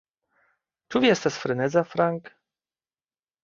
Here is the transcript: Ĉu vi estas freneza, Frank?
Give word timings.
Ĉu 0.95 1.03
vi 1.03 1.11
estas 1.17 1.39
freneza, 1.43 1.87
Frank? 1.95 2.35